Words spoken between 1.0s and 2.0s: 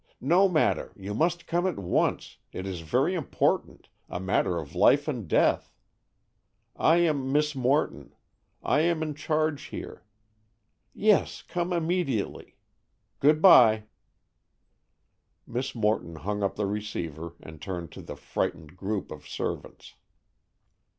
must come at